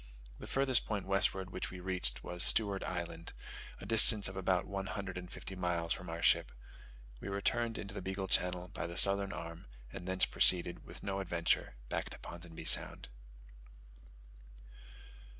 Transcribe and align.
The 0.39 0.47
farthest 0.47 0.87
point 0.87 1.05
westward 1.05 1.51
which 1.51 1.69
we 1.69 1.79
reached 1.79 2.23
was 2.23 2.41
Stewart 2.43 2.83
Island, 2.83 3.33
a 3.79 3.85
distance 3.85 4.27
of 4.27 4.35
about 4.35 4.65
one 4.65 4.87
hundred 4.87 5.15
and 5.15 5.29
fifty 5.31 5.55
miles 5.55 5.93
from 5.93 6.09
our 6.09 6.23
ship. 6.23 6.51
We 7.19 7.27
returned 7.27 7.77
into 7.77 7.93
the 7.93 8.01
Beagle 8.01 8.27
Channel 8.27 8.69
by 8.69 8.87
the 8.87 8.97
southern 8.97 9.31
arm, 9.31 9.67
and 9.93 10.07
thence 10.07 10.25
proceeded, 10.25 10.85
with 10.85 11.03
no 11.03 11.19
adventure, 11.19 11.75
back 11.87 12.09
to 12.09 12.17
Ponsonby 12.17 12.65
Sound. 12.65 13.09